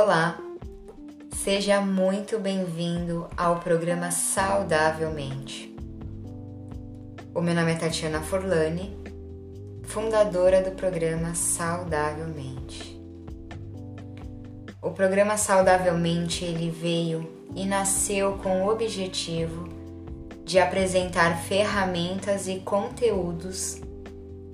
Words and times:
Olá, 0.00 0.38
seja 1.34 1.80
muito 1.80 2.38
bem-vindo 2.38 3.26
ao 3.36 3.58
programa 3.58 4.12
Saudavelmente. 4.12 5.74
O 7.34 7.40
meu 7.40 7.52
nome 7.52 7.72
é 7.72 7.74
Tatiana 7.74 8.20
Forlani, 8.20 8.96
fundadora 9.82 10.62
do 10.62 10.70
programa 10.76 11.34
Saudavelmente. 11.34 12.96
O 14.80 14.92
programa 14.92 15.36
Saudavelmente 15.36 16.44
ele 16.44 16.70
veio 16.70 17.28
e 17.56 17.66
nasceu 17.66 18.34
com 18.34 18.62
o 18.62 18.70
objetivo 18.70 19.68
de 20.44 20.60
apresentar 20.60 21.38
ferramentas 21.38 22.46
e 22.46 22.60
conteúdos 22.60 23.80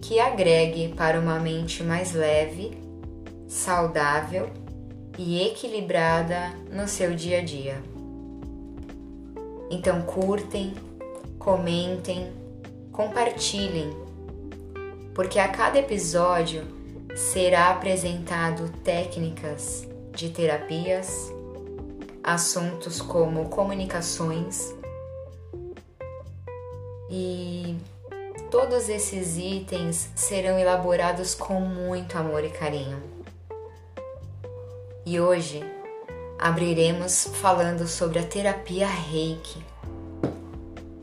que 0.00 0.18
agregue 0.18 0.94
para 0.94 1.20
uma 1.20 1.38
mente 1.38 1.82
mais 1.82 2.14
leve, 2.14 2.78
saudável 3.46 4.63
e 5.18 5.42
equilibrada 5.42 6.50
no 6.70 6.88
seu 6.88 7.14
dia 7.14 7.38
a 7.38 7.44
dia. 7.44 7.82
Então 9.70 10.02
curtem, 10.02 10.74
comentem, 11.38 12.32
compartilhem, 12.92 13.90
porque 15.14 15.38
a 15.38 15.48
cada 15.48 15.78
episódio 15.78 16.62
será 17.14 17.70
apresentado 17.70 18.68
técnicas 18.82 19.86
de 20.12 20.30
terapias, 20.30 21.32
assuntos 22.22 23.00
como 23.00 23.48
comunicações 23.48 24.74
e 27.10 27.76
todos 28.50 28.88
esses 28.88 29.36
itens 29.36 30.10
serão 30.14 30.58
elaborados 30.58 31.34
com 31.34 31.60
muito 31.60 32.16
amor 32.16 32.44
e 32.44 32.50
carinho. 32.50 33.13
E 35.06 35.20
hoje 35.20 35.62
abriremos 36.38 37.24
falando 37.34 37.86
sobre 37.86 38.18
a 38.18 38.24
terapia 38.24 38.86
Reiki. 38.86 39.62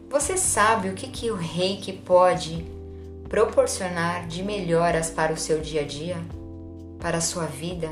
Você 0.09 0.37
sabe 0.37 0.89
o 0.89 0.95
que, 0.95 1.07
que 1.07 1.29
o 1.29 1.35
Reiki 1.35 1.93
pode 1.93 2.65
proporcionar 3.29 4.27
de 4.27 4.41
melhoras 4.41 5.11
para 5.11 5.31
o 5.31 5.37
seu 5.37 5.61
dia 5.61 5.81
a 5.81 5.85
dia, 5.85 6.17
para 6.99 7.19
a 7.19 7.21
sua 7.21 7.45
vida? 7.45 7.91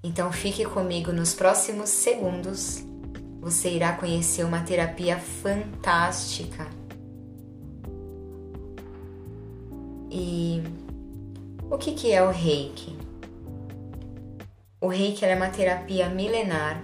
Então 0.00 0.30
fique 0.30 0.64
comigo 0.64 1.10
nos 1.10 1.34
próximos 1.34 1.90
segundos. 1.90 2.84
Você 3.40 3.70
irá 3.70 3.94
conhecer 3.94 4.44
uma 4.44 4.60
terapia 4.60 5.18
fantástica. 5.18 6.68
E 10.08 10.62
o 11.68 11.76
que, 11.76 11.94
que 11.94 12.12
é 12.12 12.22
o 12.22 12.30
Reiki? 12.30 13.09
O 14.82 14.88
Reiki 14.88 15.26
é 15.26 15.34
uma 15.34 15.50
terapia 15.50 16.08
milenar 16.08 16.82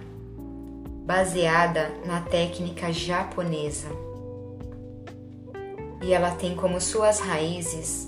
baseada 1.03 1.89
na 2.05 2.21
técnica 2.21 2.93
japonesa. 2.93 3.87
E 6.03 6.13
ela 6.13 6.29
tem 6.29 6.55
como 6.55 6.79
suas 6.79 7.19
raízes 7.19 8.07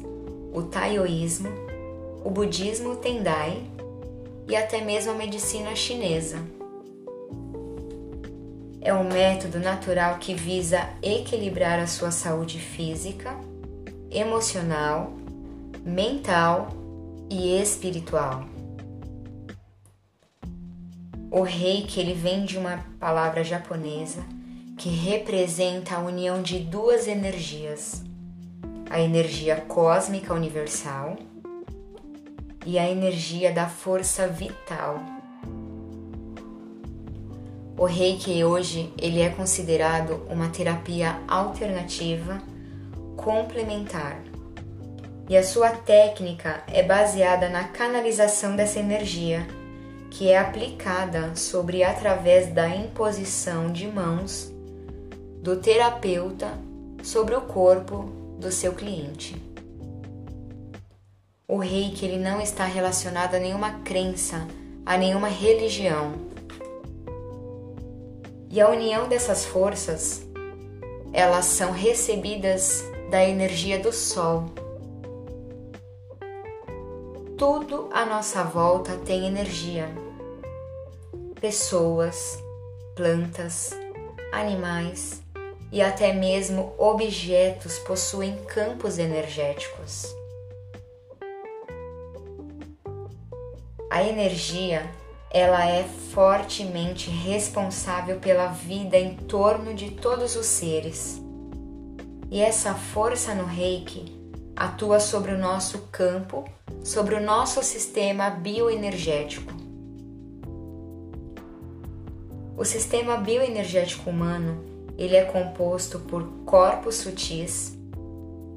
o 0.53 0.61
taoísmo, 0.61 1.49
o 2.23 2.29
budismo 2.29 2.97
Tendai 2.97 3.63
e 4.47 4.55
até 4.55 4.79
mesmo 4.79 5.11
a 5.11 5.15
medicina 5.15 5.75
chinesa. 5.75 6.37
É 8.79 8.93
um 8.93 9.05
método 9.05 9.59
natural 9.59 10.19
que 10.19 10.35
visa 10.35 10.87
equilibrar 11.01 11.79
a 11.79 11.87
sua 11.87 12.11
saúde 12.11 12.59
física, 12.59 13.35
emocional, 14.11 15.13
mental 15.83 16.67
e 17.27 17.59
espiritual. 17.59 18.58
O 21.31 21.43
reiki 21.43 21.99
ele 21.99 22.13
vem 22.13 22.43
de 22.43 22.57
uma 22.57 22.83
palavra 22.99 23.43
japonesa 23.43 24.23
que 24.77 24.89
representa 24.89 25.95
a 25.95 25.99
união 25.99 26.41
de 26.41 26.57
duas 26.57 27.07
energias, 27.07 28.01
a 28.89 28.99
energia 28.99 29.57
cósmica 29.57 30.33
universal 30.33 31.17
e 32.65 32.79
a 32.79 32.89
energia 32.89 33.51
da 33.51 33.67
força 33.67 34.27
vital. 34.27 34.99
O 37.77 37.85
Reiki 37.85 38.43
hoje 38.43 38.91
ele 38.97 39.21
é 39.21 39.29
considerado 39.29 40.25
uma 40.29 40.49
terapia 40.49 41.21
alternativa 41.27 42.41
complementar. 43.15 44.21
E 45.29 45.37
a 45.37 45.43
sua 45.43 45.69
técnica 45.69 46.63
é 46.67 46.81
baseada 46.81 47.49
na 47.49 47.65
canalização 47.65 48.55
dessa 48.55 48.79
energia, 48.79 49.47
que 50.09 50.29
é 50.29 50.37
aplicada 50.37 51.35
sobre 51.35 51.83
através 51.83 52.51
da 52.53 52.67
imposição 52.67 53.71
de 53.71 53.87
mãos 53.87 54.51
do 55.41 55.57
terapeuta 55.57 56.51
sobre 57.01 57.35
o 57.35 57.41
corpo 57.41 58.09
do 58.37 58.51
seu 58.51 58.73
cliente. 58.73 59.41
O 61.47 61.57
reiki 61.57 62.05
ele 62.05 62.19
não 62.19 62.39
está 62.41 62.65
relacionado 62.65 63.35
a 63.35 63.39
nenhuma 63.39 63.79
crença, 63.79 64.47
a 64.85 64.97
nenhuma 64.97 65.27
religião. 65.27 66.13
E 68.51 68.59
a 68.59 68.69
união 68.69 69.07
dessas 69.07 69.45
forças, 69.45 70.21
elas 71.13 71.45
são 71.45 71.71
recebidas 71.71 72.83
da 73.09 73.23
energia 73.23 73.79
do 73.79 73.91
sol. 73.91 74.45
Tudo 77.37 77.89
à 77.93 78.05
nossa 78.05 78.43
volta 78.43 78.97
tem 78.97 79.25
energia. 79.25 79.89
Pessoas, 81.39 82.37
plantas, 82.97 83.69
animais 84.29 85.21
e 85.71 85.81
até 85.81 86.11
mesmo 86.11 86.73
objetos 86.77 87.79
possuem 87.79 88.35
campos 88.43 88.97
energéticos. 88.97 90.13
A 93.89 94.03
energia, 94.03 94.91
ela 95.31 95.65
é 95.65 95.85
fortemente 96.13 97.09
responsável 97.09 98.19
pela 98.19 98.47
vida 98.47 98.97
em 98.97 99.15
torno 99.15 99.73
de 99.73 99.91
todos 99.91 100.35
os 100.35 100.45
seres. 100.45 101.21
E 102.29 102.41
essa 102.41 102.73
força 102.73 103.33
no 103.33 103.45
Reiki 103.45 104.13
atua 104.57 104.99
sobre 104.99 105.31
o 105.31 105.37
nosso 105.37 105.87
campo, 105.89 106.43
sobre 106.83 107.15
o 107.15 107.21
nosso 107.21 107.63
sistema 107.63 108.29
bioenergético. 108.29 109.58
O 112.59 112.65
sistema 112.65 113.15
bioenergético 113.15 114.09
humano, 114.09 114.61
ele 114.97 115.15
é 115.15 115.23
composto 115.23 115.97
por 115.97 116.27
corpos 116.45 116.95
sutis, 116.95 117.73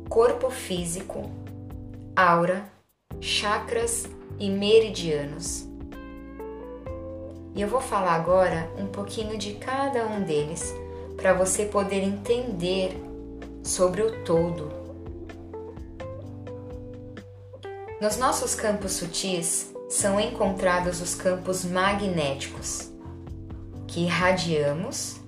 corpo 0.09 0.51
físico, 0.51 1.31
aura, 2.17 2.65
chakras 3.21 4.09
e 4.41 4.51
meridianos. 4.51 5.69
E 7.55 7.63
eu 7.63 7.69
vou 7.69 7.81
falar 7.81 8.15
agora 8.15 8.69
um 8.77 8.89
pouquinho 8.89 9.39
de 9.39 9.55
cada 9.55 10.05
um 10.09 10.25
deles 10.25 10.75
para 11.17 11.33
você 11.33 11.67
poder 11.67 12.03
entender 12.03 12.97
sobre 13.63 14.03
o 14.03 14.25
todo. 14.25 14.69
Nos 18.01 18.17
nossos 18.17 18.53
campos 18.57 18.95
sutis 18.95 19.73
são 19.89 20.19
encontrados 20.19 21.01
os 21.01 21.15
campos 21.15 21.65
magnéticos, 21.65 22.92
que 23.93 24.01
irradiamos. 24.01 25.21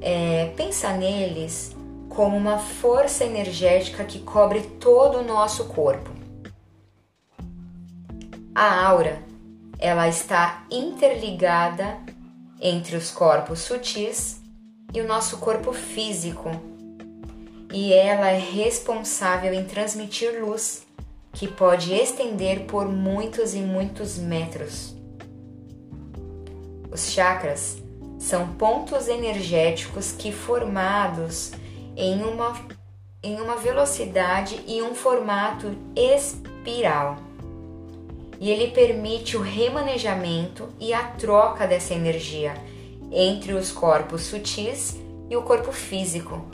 É, 0.00 0.52
pensa 0.56 0.92
neles 0.92 1.74
como 2.08 2.36
uma 2.36 2.58
força 2.58 3.24
energética 3.24 4.04
que 4.04 4.18
cobre 4.18 4.60
todo 4.78 5.18
o 5.18 5.24
nosso 5.24 5.64
corpo. 5.66 6.10
A 8.54 8.86
aura, 8.86 9.22
ela 9.78 10.06
está 10.06 10.66
interligada 10.70 11.98
entre 12.60 12.94
os 12.96 13.10
corpos 13.10 13.60
sutis 13.60 14.40
e 14.92 15.00
o 15.00 15.06
nosso 15.06 15.38
corpo 15.38 15.72
físico. 15.72 16.50
E 17.72 17.92
ela 17.92 18.28
é 18.28 18.38
responsável 18.38 19.54
em 19.54 19.64
transmitir 19.64 20.44
luz, 20.44 20.84
que 21.32 21.46
pode 21.46 21.94
estender 21.94 22.64
por 22.66 22.88
muitos 22.88 23.54
e 23.54 23.60
muitos 23.60 24.18
metros. 24.18 24.96
Os 26.90 27.12
chakras 27.12 27.80
são 28.20 28.46
pontos 28.52 29.08
energéticos 29.08 30.12
que 30.12 30.30
formados 30.30 31.50
em 31.96 32.22
uma, 32.22 32.54
em 33.20 33.40
uma 33.40 33.56
velocidade 33.56 34.62
e 34.68 34.80
um 34.80 34.94
formato 34.94 35.74
espiral 35.96 37.16
e 38.40 38.50
ele 38.50 38.68
permite 38.68 39.36
o 39.36 39.42
remanejamento 39.42 40.70
e 40.80 40.94
a 40.94 41.04
troca 41.04 41.66
dessa 41.66 41.92
energia 41.92 42.54
entre 43.12 43.52
os 43.52 43.70
corpos 43.70 44.22
sutis 44.22 44.96
e 45.28 45.36
o 45.36 45.42
corpo 45.42 45.70
físico. 45.70 46.46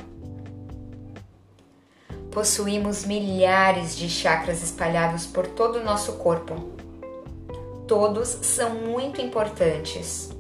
Possuímos 2.33 3.05
milhares 3.05 3.97
de 3.97 4.09
chakras 4.09 4.63
espalhados 4.63 5.27
por 5.27 5.47
todo 5.47 5.79
o 5.79 5.85
nosso 5.85 6.15
corpo. 6.15 6.57
Todos 7.87 8.29
são 8.43 8.71
muito 8.71 9.21
importantes. 9.21 10.36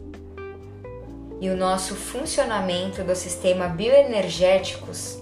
E 1.41 1.51
o 1.51 1.57
nosso 1.57 1.95
funcionamento 1.95 3.05
do 3.05 3.15
sistema 3.15 3.69
bioenergéticos 3.69 5.19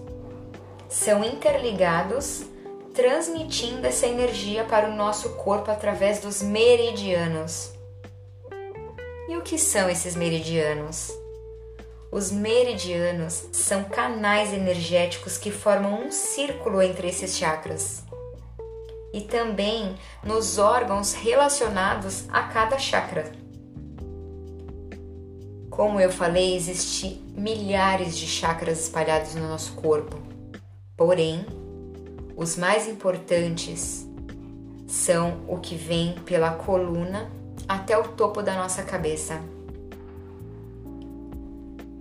são 0.88 1.24
interligados, 1.24 2.44
transmitindo 2.94 3.86
essa 3.86 4.06
energia 4.06 4.64
para 4.64 4.88
o 4.88 4.94
nosso 4.94 5.30
corpo 5.30 5.70
através 5.70 6.20
dos 6.20 6.40
meridianos. 6.40 7.72
E 9.28 9.36
o 9.36 9.42
que 9.42 9.58
são 9.58 9.90
esses 9.90 10.14
meridianos? 10.14 11.10
Os 12.12 12.30
meridianos 12.30 13.48
são 13.50 13.82
canais 13.82 14.52
energéticos 14.52 15.36
que 15.36 15.50
formam 15.50 16.06
um 16.06 16.12
círculo 16.12 16.80
entre 16.80 17.08
esses 17.08 17.36
chakras 17.36 18.04
e 19.12 19.20
também 19.20 19.96
nos 20.22 20.58
órgãos 20.58 21.12
relacionados 21.12 22.24
a 22.30 22.42
cada 22.44 22.78
chakra. 22.78 23.43
Como 25.74 25.98
eu 25.98 26.08
falei, 26.08 26.54
existem 26.54 27.20
milhares 27.36 28.16
de 28.16 28.28
chakras 28.28 28.82
espalhados 28.82 29.34
no 29.34 29.48
nosso 29.48 29.72
corpo. 29.72 30.16
Porém, 30.96 31.44
os 32.36 32.56
mais 32.56 32.86
importantes 32.86 34.08
são 34.86 35.40
o 35.48 35.58
que 35.58 35.74
vem 35.74 36.14
pela 36.24 36.52
coluna 36.52 37.28
até 37.68 37.98
o 37.98 38.04
topo 38.04 38.40
da 38.40 38.54
nossa 38.54 38.84
cabeça, 38.84 39.40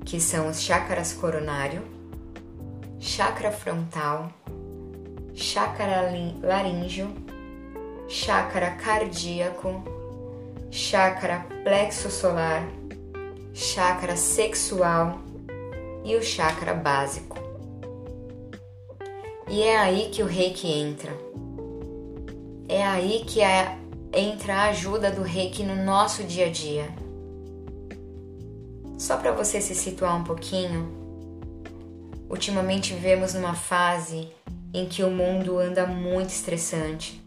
que 0.05 0.21
são 0.21 0.49
os 0.49 0.61
chakras 0.61 1.11
coronário, 1.11 1.81
chakra 2.99 3.51
frontal, 3.51 4.31
chakra 5.33 6.11
laríngeo, 6.43 7.11
chakra 8.07 8.69
cardíaco, 8.69 9.83
chakra 10.69 11.47
plexo 11.63 12.11
solar, 12.11 12.63
chakra 13.53 14.17
sexual 14.17 15.19
e 16.03 16.15
o 16.15 16.23
chakra 16.23 16.73
básico. 16.73 17.37
E 19.47 19.61
é 19.61 19.77
aí 19.77 20.09
que 20.09 20.23
o 20.23 20.25
reiki 20.25 20.67
entra. 20.67 21.15
É 22.67 22.83
aí 22.83 23.23
que 23.27 23.41
é, 23.41 23.77
entra 24.11 24.55
a 24.55 24.63
ajuda 24.69 25.11
do 25.11 25.21
reiki 25.21 25.61
no 25.61 25.75
nosso 25.85 26.23
dia 26.23 26.47
a 26.47 26.49
dia. 26.49 26.89
Só 28.97 29.17
para 29.17 29.31
você 29.31 29.61
se 29.61 29.75
situar 29.75 30.19
um 30.19 30.23
pouquinho, 30.23 30.91
ultimamente 32.27 32.93
vivemos 32.93 33.35
numa 33.35 33.53
fase 33.53 34.29
em 34.73 34.87
que 34.87 35.03
o 35.03 35.11
mundo 35.11 35.59
anda 35.59 35.85
muito 35.85 36.29
estressante. 36.29 37.23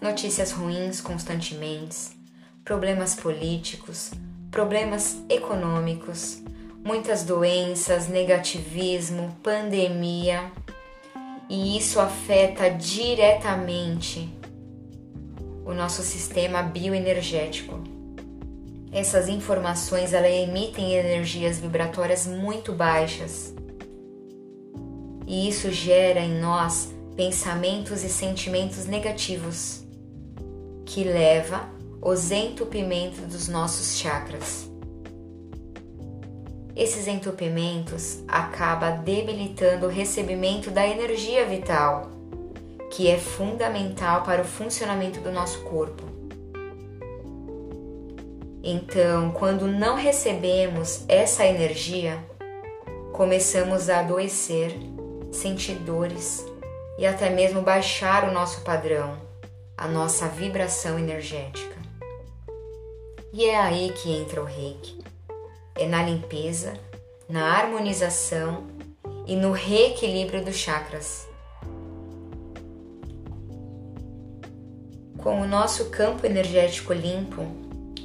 Notícias 0.00 0.52
ruins 0.52 1.02
constantemente, 1.02 2.16
problemas 2.64 3.14
políticos, 3.14 4.12
problemas 4.50 5.22
econômicos, 5.28 6.42
muitas 6.84 7.22
doenças, 7.24 8.08
negativismo, 8.08 9.36
pandemia 9.42 10.50
e 11.48 11.76
isso 11.76 12.00
afeta 12.00 12.70
diretamente 12.70 14.28
o 15.64 15.72
nosso 15.74 16.02
sistema 16.02 16.62
bioenergético. 16.62 17.78
Essas 18.90 19.28
informações 19.28 20.14
elas 20.14 20.32
emitem 20.32 20.94
energias 20.94 21.58
vibratórias 21.58 22.26
muito 22.26 22.72
baixas. 22.72 23.54
E 25.26 25.46
isso 25.46 25.70
gera 25.70 26.20
em 26.20 26.40
nós 26.40 26.90
pensamentos 27.14 28.02
e 28.02 28.08
sentimentos 28.08 28.86
negativos, 28.86 29.84
que 30.86 31.04
leva 31.04 31.68
os 32.00 32.30
entupimentos 32.30 33.20
dos 33.20 33.48
nossos 33.48 33.96
chakras. 33.96 34.68
Esses 36.76 37.08
entupimentos 37.08 38.22
acabam 38.28 39.02
debilitando 39.02 39.86
o 39.86 39.90
recebimento 39.90 40.70
da 40.70 40.86
energia 40.86 41.44
vital, 41.44 42.10
que 42.90 43.08
é 43.08 43.18
fundamental 43.18 44.22
para 44.22 44.42
o 44.42 44.44
funcionamento 44.44 45.20
do 45.20 45.32
nosso 45.32 45.60
corpo. 45.62 46.04
Então, 48.62 49.32
quando 49.32 49.66
não 49.66 49.96
recebemos 49.96 51.04
essa 51.08 51.44
energia, 51.44 52.18
começamos 53.12 53.88
a 53.88 54.00
adoecer, 54.00 54.72
sentir 55.32 55.74
dores 55.74 56.46
e 56.96 57.06
até 57.06 57.30
mesmo 57.30 57.62
baixar 57.62 58.28
o 58.28 58.32
nosso 58.32 58.60
padrão, 58.60 59.16
a 59.76 59.88
nossa 59.88 60.28
vibração 60.28 60.98
energética. 60.98 61.77
E 63.32 63.44
é 63.44 63.56
aí 63.58 63.92
que 63.92 64.10
entra 64.10 64.40
o 64.40 64.44
reiki 64.44 64.98
é 65.78 65.86
na 65.86 66.02
limpeza, 66.02 66.74
na 67.28 67.52
harmonização 67.54 68.66
e 69.26 69.36
no 69.36 69.52
reequilíbrio 69.52 70.44
dos 70.44 70.56
chakras. 70.56 71.28
Com 75.18 75.40
o 75.40 75.46
nosso 75.46 75.88
campo 75.90 76.26
energético 76.26 76.92
limpo, 76.92 77.46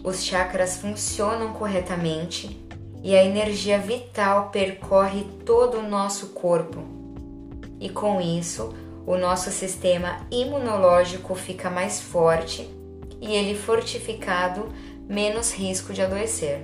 os 0.03 0.23
chakras 0.23 0.77
funcionam 0.77 1.53
corretamente 1.53 2.59
e 3.01 3.15
a 3.15 3.23
energia 3.23 3.79
vital 3.79 4.49
percorre 4.51 5.23
todo 5.43 5.79
o 5.79 5.89
nosso 5.89 6.27
corpo. 6.27 6.83
E 7.79 7.89
com 7.89 8.21
isso, 8.21 8.73
o 9.05 9.17
nosso 9.17 9.49
sistema 9.49 10.27
imunológico 10.29 11.33
fica 11.33 11.69
mais 11.69 11.99
forte 11.99 12.69
e 13.19 13.33
ele 13.33 13.55
fortificado, 13.55 14.67
menos 15.07 15.53
risco 15.53 15.93
de 15.93 16.01
adoecer. 16.01 16.61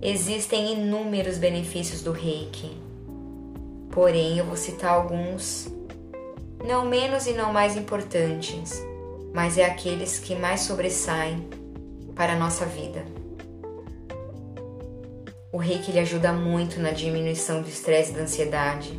Existem 0.00 0.72
inúmeros 0.72 1.38
benefícios 1.38 2.02
do 2.02 2.12
reiki, 2.12 2.76
porém 3.90 4.38
eu 4.38 4.44
vou 4.44 4.56
citar 4.56 4.92
alguns, 4.92 5.68
não 6.66 6.84
menos 6.84 7.26
e 7.26 7.32
não 7.32 7.52
mais 7.52 7.76
importantes, 7.76 8.82
mas 9.32 9.56
é 9.56 9.64
aqueles 9.64 10.18
que 10.18 10.34
mais 10.34 10.62
sobressaem 10.62 11.48
para 12.14 12.32
a 12.32 12.36
nossa 12.36 12.66
vida. 12.66 13.04
O 15.52 15.58
reiki 15.58 15.90
ele 15.90 16.00
ajuda 16.00 16.32
muito 16.32 16.80
na 16.80 16.90
diminuição 16.90 17.60
do 17.60 17.68
estresse 17.68 18.10
e 18.12 18.14
da 18.14 18.22
ansiedade. 18.22 18.98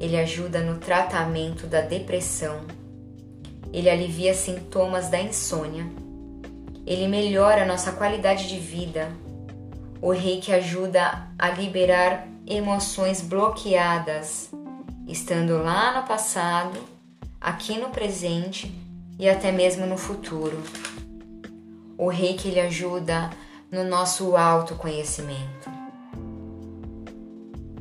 Ele 0.00 0.16
ajuda 0.16 0.60
no 0.60 0.78
tratamento 0.78 1.66
da 1.66 1.82
depressão. 1.82 2.62
Ele 3.72 3.90
alivia 3.90 4.32
sintomas 4.34 5.10
da 5.10 5.20
insônia. 5.20 5.86
Ele 6.86 7.08
melhora 7.08 7.62
a 7.62 7.66
nossa 7.66 7.92
qualidade 7.92 8.48
de 8.48 8.58
vida 8.58 9.10
o 10.04 10.10
reiki 10.10 10.52
ajuda 10.52 11.28
a 11.38 11.48
liberar 11.48 12.28
emoções 12.46 13.22
bloqueadas, 13.22 14.50
estando 15.08 15.56
lá 15.56 15.98
no 15.98 16.06
passado, 16.06 16.78
aqui 17.40 17.78
no 17.78 17.88
presente 17.88 18.70
e 19.18 19.26
até 19.26 19.50
mesmo 19.50 19.86
no 19.86 19.96
futuro. 19.96 20.62
O 21.96 22.08
reiki 22.08 22.48
ele 22.48 22.60
ajuda 22.60 23.30
no 23.72 23.82
nosso 23.82 24.36
autoconhecimento. 24.36 25.70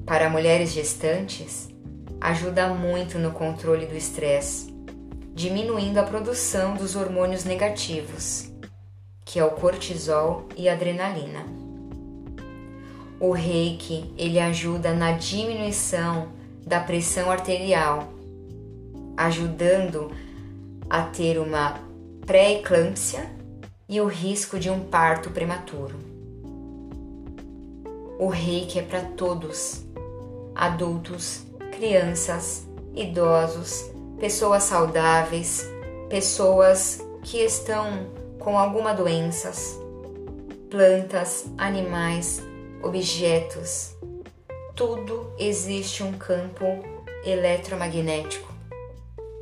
Para 0.05 0.29
mulheres 0.29 0.71
gestantes, 0.71 1.67
ajuda 2.21 2.69
muito 2.69 3.19
no 3.19 3.33
controle 3.33 3.85
do 3.85 3.97
estresse, 3.97 4.73
diminuindo 5.33 5.97
a 5.97 6.03
produção 6.03 6.75
dos 6.75 6.95
hormônios 6.95 7.43
negativos, 7.43 8.52
que 9.33 9.39
é 9.39 9.43
o 9.43 9.49
cortisol 9.49 10.45
e 10.55 10.69
adrenalina. 10.69 11.43
O 13.19 13.31
reiki 13.31 14.13
ele 14.15 14.39
ajuda 14.39 14.93
na 14.93 15.13
diminuição 15.13 16.27
da 16.63 16.79
pressão 16.79 17.31
arterial, 17.31 18.13
ajudando 19.17 20.11
a 20.87 21.01
ter 21.01 21.39
uma 21.39 21.79
pré-eclâmpsia 22.27 23.27
e 23.89 23.99
o 23.99 24.05
risco 24.05 24.59
de 24.59 24.69
um 24.69 24.81
parto 24.81 25.31
prematuro. 25.31 25.97
O 28.19 28.27
reiki 28.27 28.77
é 28.77 28.83
para 28.83 29.01
todos, 29.01 29.83
adultos, 30.53 31.41
crianças, 31.71 32.67
idosos, 32.93 33.89
pessoas 34.19 34.61
saudáveis, 34.61 35.67
pessoas 36.07 37.03
que 37.23 37.39
estão 37.39 38.12
com 38.43 38.57
alguma 38.57 38.93
doenças, 38.93 39.79
plantas, 40.69 41.45
animais, 41.57 42.41
objetos, 42.81 43.95
tudo 44.75 45.31
existe 45.39 46.03
um 46.03 46.11
campo 46.11 46.65
eletromagnético. 47.23 48.51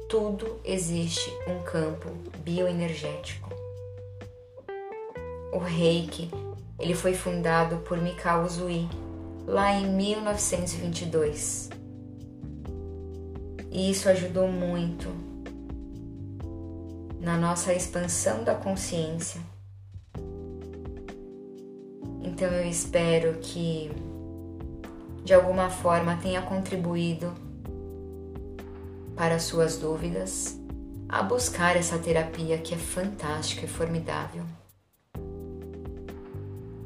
Tudo 0.08 0.60
existe 0.64 1.34
um 1.48 1.64
campo 1.64 2.10
bioenergético. 2.44 3.50
O 5.52 5.58
Reiki, 5.58 6.30
ele 6.80 6.94
foi 6.94 7.14
fundado 7.14 7.78
por 7.78 7.98
Mikao 7.98 8.44
Usui 8.46 8.88
lá 9.48 9.74
em 9.74 9.88
1922. 9.88 11.70
E 13.72 13.90
isso 13.90 14.10
ajudou 14.10 14.48
muito 14.48 15.31
na 17.22 17.38
nossa 17.38 17.72
expansão 17.74 18.44
da 18.44 18.56
consciência. 18.56 19.40
Então 22.24 22.48
eu 22.48 22.68
espero 22.68 23.38
que 23.40 23.92
de 25.24 25.34
alguma 25.34 25.70
forma 25.70 26.18
tenha 26.18 26.42
contribuído 26.42 27.32
para 29.16 29.38
suas 29.38 29.78
dúvidas 29.78 30.60
a 31.08 31.22
buscar 31.22 31.78
essa 31.78 32.00
terapia 32.00 32.58
que 32.58 32.74
é 32.74 32.78
fantástica 32.78 33.66
e 33.66 33.70
formidável. 33.70 34.44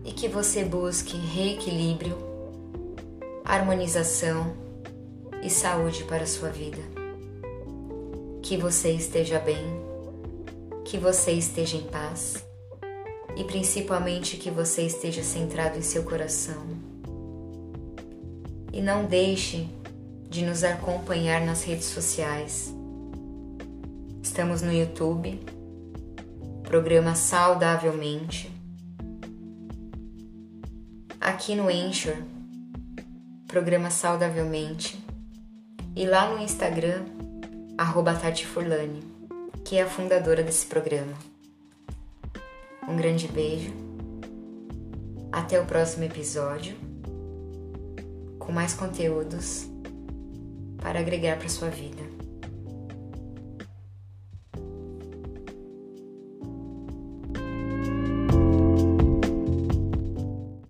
E 0.04 0.12
que 0.12 0.28
você 0.28 0.66
busque 0.66 1.16
reequilíbrio, 1.16 2.18
harmonização 3.46 4.54
e 5.42 5.50
saúde 5.50 6.04
para 6.04 6.24
a 6.24 6.28
sua 6.28 6.50
vida. 6.50 6.82
Que 8.42 8.58
você 8.58 8.92
esteja 8.92 9.40
bem, 9.40 9.85
que 10.86 11.00
você 11.00 11.32
esteja 11.32 11.78
em 11.78 11.84
paz 11.84 12.46
e 13.36 13.44
principalmente 13.44 14.38
que 14.38 14.52
você 14.52 14.84
esteja 14.84 15.24
centrado 15.24 15.80
em 15.80 15.82
seu 15.82 16.04
coração. 16.04 16.64
E 18.72 18.82
não 18.82 19.06
deixe 19.06 19.68
de 20.30 20.46
nos 20.46 20.64
acompanhar 20.64 21.42
nas 21.42 21.64
redes 21.64 21.88
sociais. 21.88 22.74
Estamos 24.22 24.62
no 24.62 24.72
YouTube, 24.72 25.40
programa 26.64 27.16
Saudavelmente. 27.16 28.52
Aqui 31.20 31.56
no 31.56 31.68
Anchor, 31.68 32.18
programa 33.48 33.90
Saudavelmente 33.90 35.04
e 35.96 36.06
lá 36.06 36.30
no 36.30 36.44
Instagram, 36.44 37.06
arroba 37.78 38.14
Tati 38.14 38.46
Furlani, 38.46 39.15
que 39.66 39.78
é 39.78 39.82
a 39.82 39.90
fundadora 39.90 40.44
desse 40.44 40.68
programa. 40.68 41.14
Um 42.88 42.96
grande 42.96 43.28
beijo. 43.28 43.74
Até 45.32 45.60
o 45.60 45.66
próximo 45.66 46.04
episódio 46.04 46.78
com 48.38 48.52
mais 48.52 48.76
conteúdos 48.76 49.66
para 50.78 51.00
agregar 51.00 51.40
para 51.40 51.50
sua 51.50 51.70
vida. 51.70 51.95